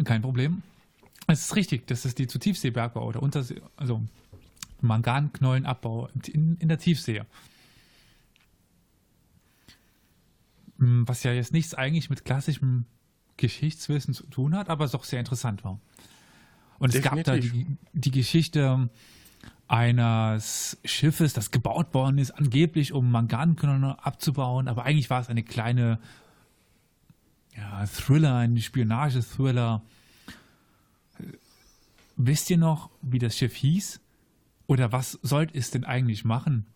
[0.04, 0.62] Kein Problem.
[1.26, 4.02] Es ist richtig, das ist die zu Tiefseebergbau oder Untersee, also
[4.80, 7.22] Manganknollenabbau in, in der Tiefsee.
[10.78, 12.84] Hm, Was ja jetzt nichts eigentlich mit klassischem
[13.36, 15.80] Geschichtswissen zu tun hat, aber es doch sehr interessant war.
[16.78, 17.78] Und es gab da Definitiv.
[17.92, 18.90] die, die Geschichte
[19.68, 25.42] eines Schiffes, das gebaut worden ist, angeblich um Manganknolle abzubauen, aber eigentlich war es eine
[25.42, 25.98] kleine
[27.56, 29.82] ja, Thriller, ein Spionage-Thriller.
[32.16, 34.00] Wisst ihr noch, wie das Schiff hieß?
[34.66, 36.66] Oder was sollte es denn eigentlich machen?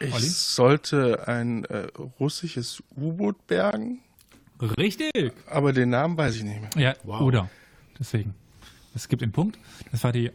[0.00, 0.26] Ich Olli?
[0.26, 1.86] sollte ein äh,
[2.20, 4.00] russisches U-Boot bergen,
[4.60, 5.32] Richtig!
[5.48, 6.70] aber den Namen weiß ich nicht mehr.
[6.76, 7.20] Ja, Wow.
[7.22, 7.50] oder.
[7.98, 8.34] Deswegen.
[8.94, 9.58] Es gibt den Punkt.
[9.92, 10.30] Das war die.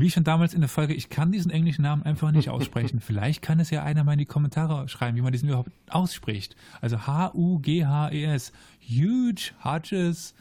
[0.00, 3.00] Wie schon damals in der Folge, ich kann diesen englischen Namen einfach nicht aussprechen.
[3.04, 6.54] Vielleicht kann es ja einer mal in die Kommentare schreiben, wie man diesen überhaupt ausspricht.
[6.80, 8.52] Also H-U-G-H-E-S.
[8.80, 10.34] Huge Hodges,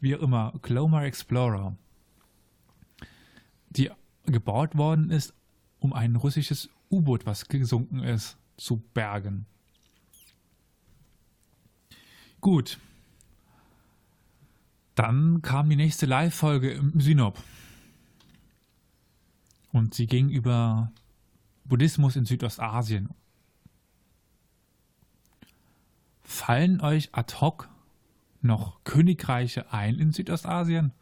[0.00, 0.52] wie auch immer.
[0.62, 1.76] Clomar Explorer.
[3.70, 3.90] Die
[4.26, 5.32] gebaut worden ist,
[5.78, 9.46] um ein russisches U-Boot, was gesunken ist, zu bergen.
[12.40, 12.78] Gut.
[14.96, 17.38] Dann kam die nächste Live-Folge im Synop.
[19.74, 20.92] Und sie ging über
[21.64, 23.10] Buddhismus in Südostasien.
[26.22, 27.68] Fallen euch ad hoc
[28.40, 30.92] noch Königreiche ein in Südostasien?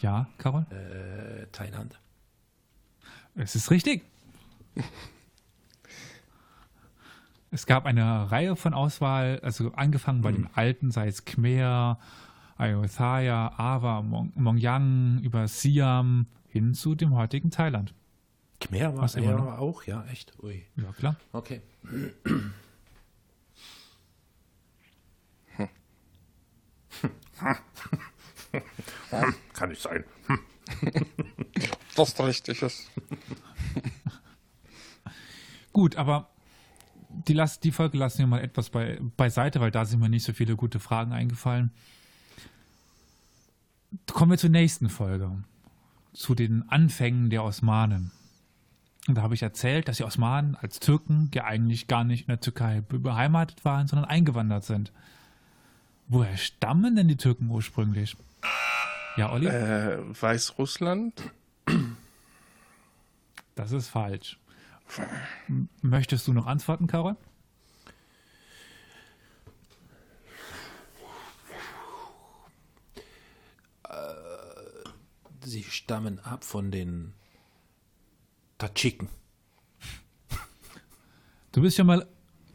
[0.00, 0.66] Ja, Carol?
[0.70, 2.00] Äh, Thailand.
[3.36, 4.04] Es ist richtig.
[7.54, 11.98] Es gab eine Reihe von Auswahl, also angefangen bei den alten, sei es Khmer,
[12.56, 17.94] Ayutthaya, Awa, Mong Mongyang, über Siam hin zu dem heutigen Thailand.
[18.60, 19.58] Khmer war immer er noch?
[19.58, 20.32] auch, ja, echt.
[20.42, 20.64] Ui.
[20.76, 21.16] Ja, klar.
[21.32, 21.60] Okay.
[29.52, 30.04] Kann nicht sein.
[31.96, 32.90] Das ist richtig ist.
[35.72, 36.28] Gut, aber
[37.08, 40.24] die, las- die Folge lassen wir mal etwas bei, beiseite, weil da sind mir nicht
[40.24, 41.70] so viele gute Fragen eingefallen.
[44.12, 45.30] Kommen wir zur nächsten Folge.
[46.12, 48.10] Zu den Anfängen der Osmanen.
[49.08, 52.26] Und da habe ich erzählt, dass die Osmanen als Türken ja eigentlich gar nicht in
[52.28, 54.92] der Türkei be- beheimatet waren, sondern eingewandert sind.
[56.08, 58.16] Woher stammen denn die Türken ursprünglich?
[59.16, 59.46] Ja, Olli?
[59.46, 61.30] Äh, Weißrussland?
[63.54, 64.38] Das ist falsch.
[65.80, 67.16] Möchtest du noch antworten, Karol?
[75.44, 77.14] Sie stammen ab von den
[78.58, 79.08] Tadschiken.
[81.52, 82.06] Du bist ja mal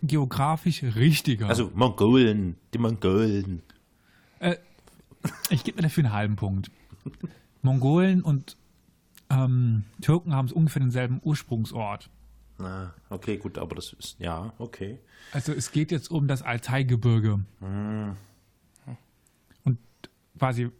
[0.01, 1.47] geografisch richtiger.
[1.47, 3.61] Also Mongolen, die Mongolen.
[5.49, 6.71] ich gebe mir dafür einen halben Punkt.
[7.61, 8.57] Mongolen und
[9.29, 12.09] ähm, Türken haben es ungefähr denselben Ursprungsort.
[12.59, 14.99] Ah, okay, gut, aber das ist, ja, okay.
[15.31, 17.41] Also es geht jetzt um das Altaigebirge.
[19.63, 19.77] Und
[20.39, 20.71] quasi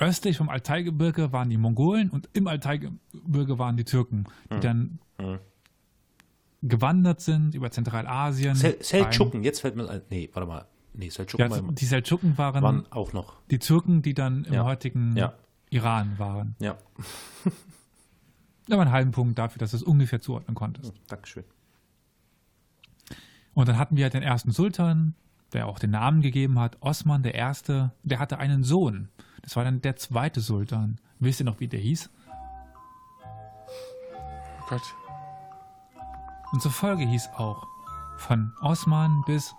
[0.00, 4.98] östlich vom Altaigebirge waren die Mongolen und im Altaigebirge waren die Türken, die dann
[6.62, 8.54] gewandert sind über Zentralasien.
[8.54, 8.76] Sel.
[8.82, 10.02] Seldschuken, jetzt fällt mir ein.
[10.10, 10.66] Nee, warte mal.
[10.92, 13.34] Nee, Seldschuken Ja, waren, die Seldschuken waren, waren auch noch.
[13.50, 14.64] die Türken, die dann im Ja.
[14.64, 15.34] heutigen Ja.
[15.70, 16.56] Iran waren.
[16.58, 16.76] Ja,
[18.70, 20.92] Aber einen halben Punkt dafür, dass du es ungefähr zuordnen konntest.
[21.08, 21.44] Dankeschön.
[23.54, 25.14] Und dann hatten wir den ersten Sultan,
[25.52, 27.92] der auch den Namen gegeben hat, Osman der Erste.
[28.04, 29.08] Der hatte einen Sohn.
[29.42, 30.98] Das war dann der zweite Sultan.
[31.18, 32.10] Wisst ihr noch, wie der hieß?
[34.60, 34.82] Oh Gott.
[36.52, 37.66] Unsere Folge hieß auch
[38.18, 39.54] von Osman bis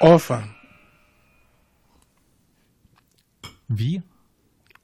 [0.00, 0.54] Orphan.
[3.68, 4.02] wie?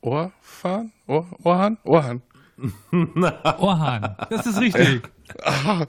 [0.00, 0.92] Orphan?
[1.06, 1.78] Or Orhan?
[1.84, 2.22] Orhan.
[3.58, 4.16] Orhan.
[4.30, 5.08] Das ist richtig.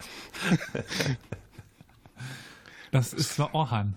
[2.92, 3.96] Das ist zwar Orhan.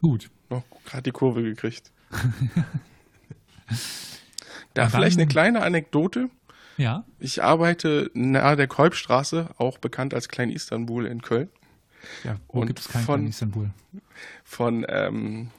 [0.00, 0.30] Gut.
[0.54, 1.90] Noch gerade die Kurve gekriegt.
[4.74, 6.28] da dann- vielleicht eine kleine Anekdote.
[6.76, 7.04] Ja.
[7.20, 11.48] Ich arbeite nahe der Kolbstraße, auch bekannt als Klein Istanbul in Köln.
[12.24, 13.70] ja wo Und gibt es keinen von- Istanbul?
[14.42, 15.50] von, ähm,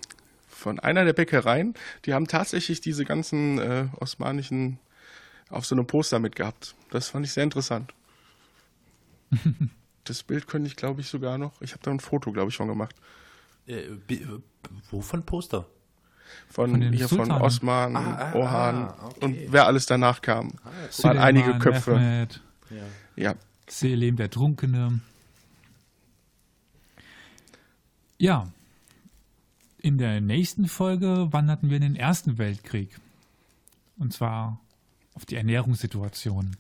[0.50, 1.74] von einer der Bäckereien.
[2.06, 4.78] Die haben tatsächlich diese ganzen äh, osmanischen
[5.50, 6.76] auf so einem Poster mitgehabt.
[6.92, 7.94] Das fand ich sehr interessant.
[10.04, 11.62] das Bild könnte ich, glaube ich, sogar noch.
[11.62, 12.96] Ich habe da ein Foto, glaube ich, von gemacht.
[13.68, 13.98] Äh, äh,
[14.92, 15.66] wovon Poster?
[16.50, 17.42] Von, Von hier von Sultanen.
[17.42, 19.26] Osman, Ah, ah, Orhan ah, okay.
[19.26, 20.54] und wer alles danach kam.
[20.64, 21.96] waren Suleiman, einige Köpfe.
[21.98, 22.42] Mehmed,
[23.16, 23.36] Ja,
[23.68, 25.00] Selim der Trunkene.
[28.18, 28.48] Ja.
[29.80, 33.00] In der nächsten Folge wanderten wir in den Ersten Weltkrieg.
[33.98, 34.60] Und zwar
[35.14, 36.58] auf die Ernährungssituation.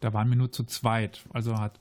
[0.00, 1.24] Da waren wir nur zu zweit.
[1.32, 1.78] Also hat,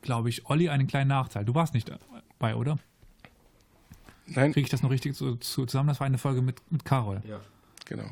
[0.00, 1.44] glaube ich, Olli einen kleinen Nachteil.
[1.44, 2.78] Du warst nicht dabei, oder?
[4.34, 5.88] Nein, Kriege ich das noch richtig zu, zu, zusammen?
[5.88, 7.22] Das war eine Folge mit, mit Carol.
[7.26, 7.40] Ja.
[7.84, 8.08] genau.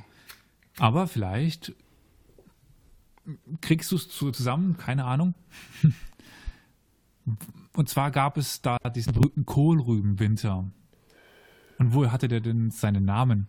[0.78, 1.74] Aber vielleicht
[3.60, 5.34] kriegst du es zu, zusammen, keine Ahnung.
[7.74, 10.70] Und zwar gab es da diesen berühmten Kohlrübenwinter.
[11.78, 13.48] Und woher hatte der denn seinen Namen?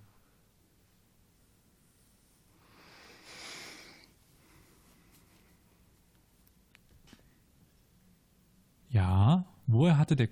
[8.89, 10.27] Ja, woher hatte der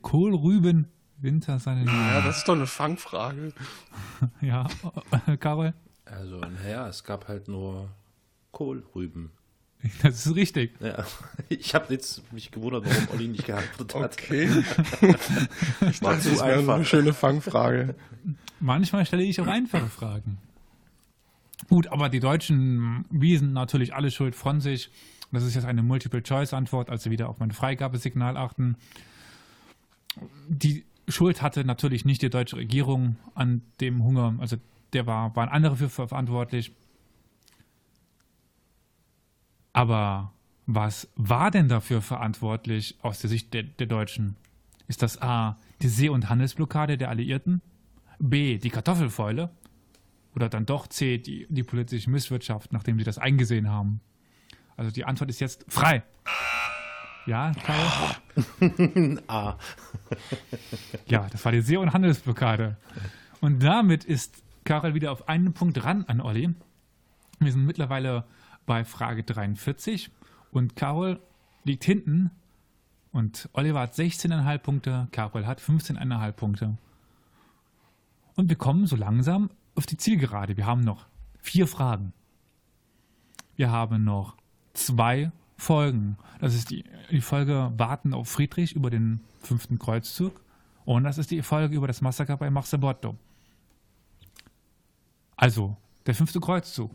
[1.25, 2.25] Kohlrübenwinter seinen Ja, Namen?
[2.25, 3.53] das ist doch eine Fangfrage.
[4.41, 4.67] Ja,
[5.39, 5.73] Karol?
[6.05, 7.89] Also, naja, es gab halt nur
[8.51, 9.31] Kohlrüben.
[10.01, 10.71] Das ist richtig.
[10.79, 11.05] Ja,
[11.49, 14.13] ich habe jetzt mich gewundert, warum Olli nicht geantwortet hat.
[14.13, 14.49] Okay,
[16.01, 16.83] War das zu ist eine einfach.
[16.85, 17.93] schöne Fangfrage.
[18.59, 20.37] Manchmal stelle ich auch einfache Fragen.
[21.69, 24.89] Gut, aber die Deutschen wiesen natürlich alle Schuld von sich.
[25.31, 28.77] Das ist jetzt eine Multiple-Choice-Antwort, also wieder auf mein Freigabesignal achten.
[30.47, 34.35] Die Schuld hatte natürlich nicht die deutsche Regierung an dem Hunger.
[34.39, 34.57] Also
[34.93, 36.71] der war, waren andere für verantwortlich.
[39.73, 40.31] Aber
[40.65, 44.35] was war denn dafür verantwortlich aus der Sicht der, der Deutschen?
[44.87, 47.61] Ist das A, die See- und Handelsblockade der Alliierten?
[48.19, 49.49] B, die Kartoffelfäule?
[50.35, 54.01] Oder dann doch C, die, die politische Misswirtschaft, nachdem sie das eingesehen haben?
[54.75, 56.03] Also die Antwort ist jetzt frei.
[57.25, 59.19] Ja, Karl?
[59.27, 59.55] A.
[61.07, 62.77] Ja, das war die See- und Handelsblockade.
[63.41, 66.53] Und damit ist Karel wieder auf einen Punkt ran an Olli.
[67.39, 68.25] Wir sind mittlerweile
[68.65, 70.11] bei Frage 43
[70.51, 71.19] und Karol
[71.63, 72.31] liegt hinten
[73.11, 76.77] und Oliver hat 16,5 Punkte, Karol hat 15,5 Punkte.
[78.35, 80.57] Und wir kommen so langsam auf die Zielgerade.
[80.57, 81.07] Wir haben noch
[81.39, 82.13] vier Fragen.
[83.55, 84.35] Wir haben noch
[84.73, 86.17] zwei Folgen.
[86.39, 90.41] Das ist die, die Folge Warten auf Friedrich über den fünften Kreuzzug.
[90.83, 93.15] Und das ist die Folge über das Massaker bei Marzabotto.
[95.35, 96.91] Also, der fünfte Kreuzzug.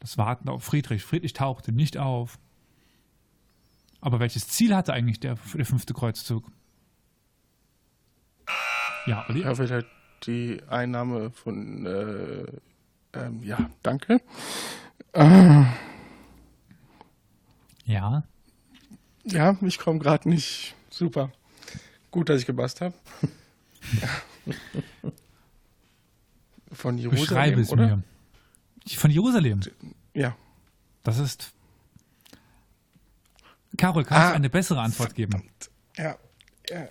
[0.00, 1.02] Das Warten auf Friedrich.
[1.02, 2.38] Friedrich tauchte nicht auf.
[4.00, 6.44] Aber welches Ziel hatte eigentlich der, der fünfte Kreuzzug?
[9.06, 9.42] Ja, Olli?
[9.42, 9.88] Ja, vielleicht
[10.26, 12.46] die Einnahme von, äh,
[13.14, 14.20] ähm, ja, danke.
[17.86, 18.24] Ja.
[19.24, 20.74] Ja, ich komme gerade nicht.
[20.90, 21.32] Super.
[22.10, 22.94] Gut, dass ich gepasst habe.
[26.72, 27.96] Von Jerusalem, Beschreibe es oder?
[27.96, 28.02] mir.
[28.88, 29.60] Von Jerusalem.
[30.14, 30.36] Ja.
[31.02, 31.52] Das ist.
[33.76, 35.48] Carol, kannst Ah, du eine bessere Antwort geben?
[35.96, 36.16] Ja.
[36.70, 36.88] ja.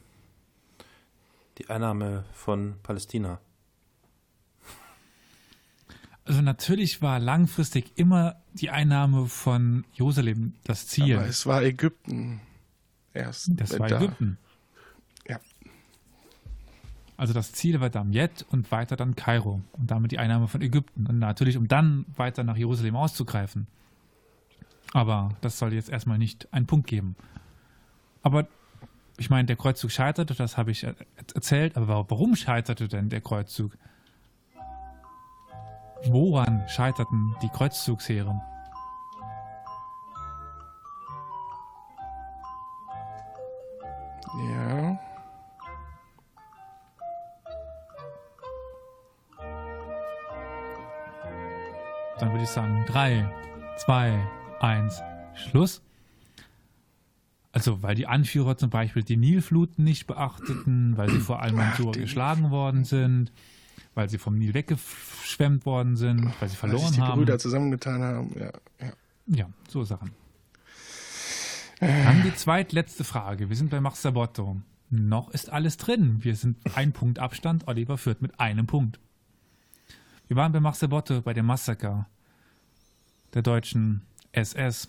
[1.59, 3.41] Die Einnahme von Palästina.
[6.35, 11.17] Also natürlich war langfristig immer die Einnahme von Jerusalem das Ziel.
[11.17, 12.41] Aber es war Ägypten
[13.13, 13.51] erst.
[13.55, 13.99] das war da.
[14.01, 14.37] Ägypten.
[15.29, 15.39] Ja.
[17.17, 21.07] Also das Ziel war Damiet und weiter dann Kairo und damit die Einnahme von Ägypten.
[21.07, 23.69] Und natürlich, um dann weiter nach Jerusalem auszugreifen.
[24.93, 27.15] Aber das soll jetzt erstmal nicht einen Punkt geben.
[28.23, 28.49] Aber
[29.19, 30.97] ich meine, der Kreuzzug scheiterte, das habe ich er-
[31.33, 31.77] erzählt.
[31.77, 33.79] Aber warum scheiterte denn der Kreuzzug?
[36.07, 38.41] Woran scheiterten die Kreuzzugsheere?
[44.49, 44.99] Ja.
[52.19, 53.29] Dann würde ich sagen, 3,
[53.79, 54.19] 2,
[54.61, 55.03] 1,
[55.35, 55.83] Schluss.
[57.53, 62.51] Also, weil die Anführer zum Beispiel die Nilfluten nicht beachteten, weil sie vor Al-Mansur geschlagen
[62.51, 63.33] worden sind,
[63.95, 67.19] weil sie vom Nil weggeschwemmt worden sind, weil sie Weil sich verloren die haben.
[67.21, 68.35] Brüder zusammengetan haben.
[68.39, 68.93] Ja, ja.
[69.27, 70.11] Ja, so Sachen.
[71.81, 73.49] Dann die zweitletzte Frage.
[73.49, 74.61] Wir sind bei Max Sabotto.
[74.91, 76.23] Noch ist alles drin.
[76.23, 77.67] Wir sind ein Punkt Abstand.
[77.67, 79.01] Oliver führt mit einem Punkt.
[80.29, 82.07] Wir waren bei Max Sabotto bei dem Massaker
[83.35, 84.03] der deutschen
[84.33, 84.89] SS.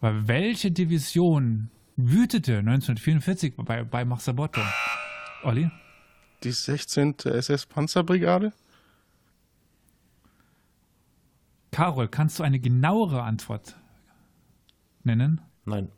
[0.00, 4.60] Aber welche Division wütete 1944 bei, bei Max Sabotto?
[5.42, 5.70] Olli?
[6.46, 7.16] Die 16.
[7.24, 8.52] SS-Panzerbrigade?
[11.72, 13.74] Carol, kannst du eine genauere Antwort
[15.02, 15.40] nennen?
[15.64, 15.88] Nein.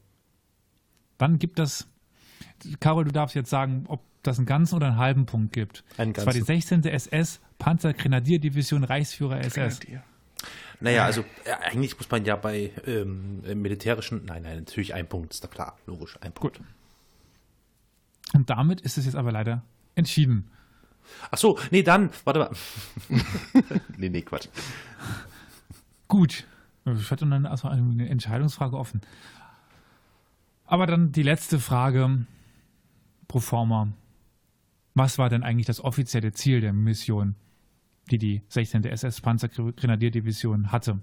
[1.19, 1.87] Dann gibt das.
[2.81, 5.85] Carol, du darfst jetzt sagen, ob das einen ganzen oder einen halben Punkt gibt.
[5.99, 6.83] Einen Das war die ganzen.
[6.83, 6.85] 16.
[6.85, 9.81] SS Panzergrenadierdivision Reichsführer SS.
[9.81, 10.03] Grenadier.
[10.81, 15.07] Naja, also äh, eigentlich muss man ja bei ähm, im militärischen, nein, nein, natürlich ein
[15.07, 16.57] Punkt, ist da klar, logisch, ein Punkt.
[16.57, 16.67] Gut.
[18.33, 19.63] Und damit ist es jetzt aber leider
[19.99, 20.51] entschieden.
[21.31, 22.51] Ach so, nee, dann, warte mal.
[23.97, 24.49] nee, nee, Quatsch.
[26.07, 26.47] Gut.
[26.87, 29.03] Ich hatte dann also eine Entscheidungsfrage offen.
[30.65, 32.25] Aber dann die letzte Frage
[33.27, 33.89] pro forma.
[34.95, 37.35] Was war denn eigentlich das offizielle Ziel der Mission,
[38.11, 38.85] die die 16.
[38.85, 40.99] SS Panzergrenadierdivision hatte?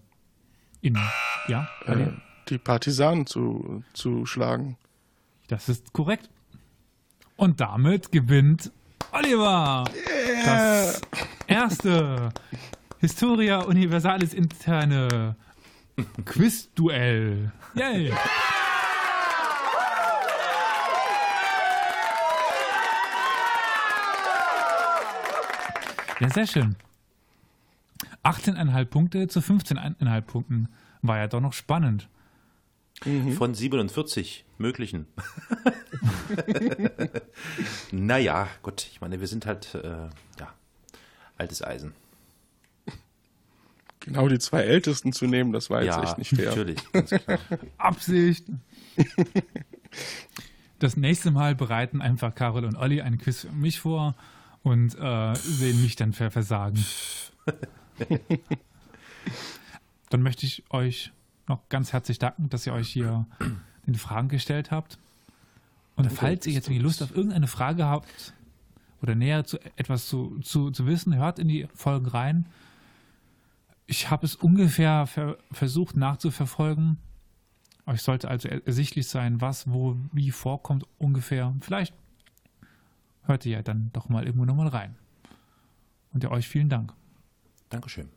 [0.81, 0.97] In,
[1.47, 2.07] ja, Äh,
[2.49, 4.77] die Partisanen zu, zu schlagen.
[5.47, 6.29] das ist korrekt.
[7.37, 8.71] Und damit gewinnt
[9.15, 9.85] Oliver
[10.45, 11.01] das
[11.47, 12.33] erste
[12.99, 15.37] Historia Universalis interne
[16.25, 17.49] Quiz-Duell.
[17.75, 18.13] Yay!
[26.19, 26.75] Ja, sehr schön.
[28.25, 30.67] 18,5 Punkte zu 15,5 Punkten.
[31.01, 32.09] War ja doch noch spannend.
[33.01, 35.05] Von 47 möglichen.
[37.91, 40.07] naja, gut, ich meine, wir sind halt, äh,
[40.39, 40.53] ja,
[41.37, 41.93] altes Eisen.
[43.99, 46.49] Genau die zwei Ältesten zu nehmen, das war jetzt echt nicht fair.
[46.49, 46.79] natürlich.
[47.77, 48.45] Absicht.
[50.79, 54.15] Das nächste Mal bereiten einfach Carol und Olli ein Quiz für mich vor
[54.61, 56.85] und äh, sehen mich dann ver versagen.
[60.09, 61.11] dann möchte ich euch
[61.47, 63.25] noch ganz herzlich danken, dass ihr euch hier
[63.87, 64.97] den Fragen gestellt habt.
[65.95, 68.33] Und falls ihr jetzt irgendwie Lust auf irgendeine Frage habt
[69.01, 72.47] oder näher zu etwas zu, zu, zu wissen, hört in die Folgen rein.
[73.87, 76.97] Ich habe es ungefähr ver versucht nachzuverfolgen.
[77.85, 81.53] Euch sollte also er- ersichtlich sein, was, wo, wie vorkommt ungefähr.
[81.61, 81.93] Vielleicht
[83.23, 84.95] hört ihr ja dann doch mal irgendwo nochmal rein.
[86.11, 86.93] Und ja, euch vielen Dank.
[87.69, 88.09] Dankeschön.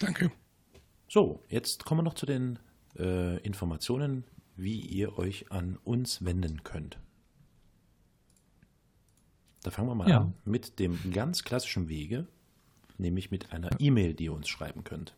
[0.00, 0.32] Danke.
[1.12, 2.58] So, jetzt kommen wir noch zu den
[2.98, 4.24] äh, Informationen,
[4.56, 6.98] wie ihr euch an uns wenden könnt.
[9.62, 10.20] Da fangen wir mal Ja.
[10.22, 12.28] an mit dem ganz klassischen Wege,
[12.96, 15.14] nämlich mit einer E-Mail, die ihr uns schreiben könnt.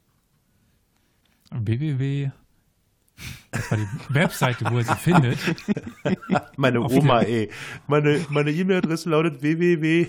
[1.53, 2.32] www.
[3.51, 5.39] Das war die Webseite, wo ihr sie findet.
[6.57, 7.51] Meine Auf Oma, ey.
[7.87, 10.09] Meine, meine E-Mail-Adresse lautet www.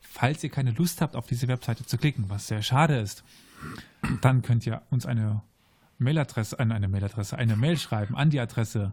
[0.00, 3.24] Falls ihr keine Lust habt, auf diese Webseite zu klicken, was sehr schade ist,
[4.20, 5.40] dann könnt ihr uns eine
[5.98, 8.92] Mailadresse, äh, eine Mailadresse, eine Mail schreiben an die Adresse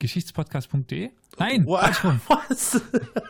[0.00, 1.10] historia-universales@geschichtspodcast.de.
[1.38, 1.64] Nein,
[2.04, 2.20] rum.
[2.28, 2.80] Was?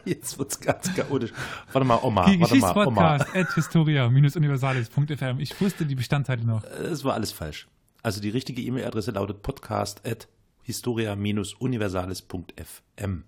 [0.04, 1.32] Jetzt wird's ganz chaotisch.
[1.72, 2.26] Warte mal, Oma.
[2.26, 3.18] Warte mal, Oma.
[3.18, 5.40] Geschichtspodcast@historia-universales.fm.
[5.40, 6.62] Ich wusste die Bestandteile noch.
[6.62, 7.68] Das war alles falsch.
[8.02, 10.28] Also die richtige E-Mail-Adresse lautet podcast at
[10.62, 13.24] historia-universales.fm.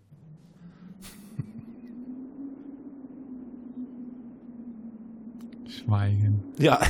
[5.69, 6.43] Schweigen.
[6.59, 6.81] Ja.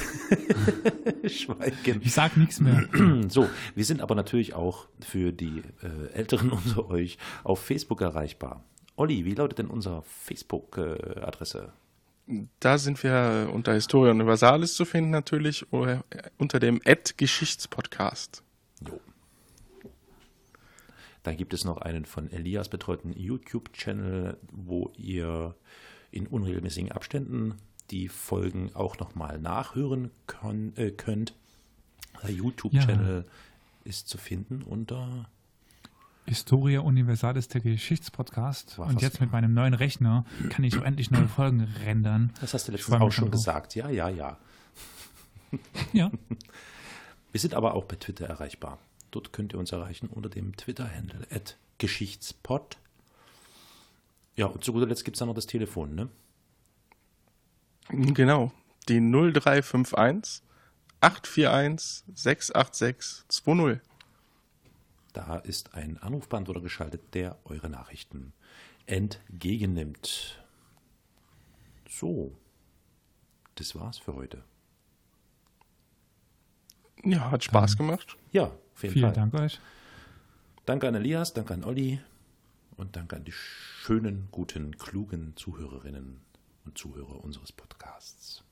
[1.26, 2.00] Schweigen.
[2.02, 2.88] Ich sag nichts mehr.
[3.28, 8.64] So, wir sind aber natürlich auch für die äh, Älteren unter euch auf Facebook erreichbar.
[8.96, 11.72] Olli, wie lautet denn unsere Facebook-Adresse?
[12.60, 16.04] Da sind wir unter Historia Universalis zu finden natürlich oder
[16.38, 18.42] unter dem Ad-Geschichtspodcast.
[18.86, 19.00] Jo.
[21.22, 25.54] Dann gibt es noch einen von Elias betreuten YouTube-Channel, wo ihr
[26.10, 27.54] in unregelmäßigen Abständen
[27.92, 31.34] die Folgen auch nochmal nachhören kon- äh, könnt.
[32.22, 33.24] Der YouTube-Channel
[33.84, 35.28] ist zu finden unter
[36.26, 38.78] Historia Universalis, der Geschichtspodcast.
[38.78, 42.32] War Und jetzt mit meinem neuen Rechner kann ich endlich neue Folgen rendern.
[42.40, 43.74] Das hast du letztens auch schon gesagt.
[43.74, 44.38] Ja, ja, ja.
[45.92, 46.10] Ja,
[47.32, 48.78] Wir sind aber auch bei Twitter erreichbar.
[49.10, 52.78] Dort könnt ihr uns erreichen unter dem Twitter-Handle at Geschichtspod.
[54.36, 56.08] Ja, und zu guter Letzt gibt es dann noch das Telefon, ne?
[57.88, 58.52] Genau,
[58.88, 60.42] die 0351
[61.00, 63.80] 841 686 20.
[65.12, 68.32] Da ist ein Anrufbeantworter geschaltet, der eure Nachrichten
[68.86, 70.42] entgegennimmt.
[71.88, 72.38] So,
[73.56, 74.42] das war's für heute.
[77.04, 78.16] Ja, hat Spaß gemacht.
[78.30, 79.12] Ja, auf jeden vielen Fall.
[79.12, 79.60] Dank euch.
[80.64, 82.00] Danke an Elias, danke an Olli
[82.76, 86.20] und danke an die schönen, guten, klugen Zuhörerinnen
[86.64, 88.42] und Zuhörer unseres Podcasts.